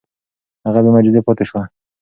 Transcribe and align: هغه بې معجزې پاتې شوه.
هغه 0.65 0.79
بې 0.83 0.89
معجزې 0.93 1.21
پاتې 1.25 1.43
شوه. 1.49 1.61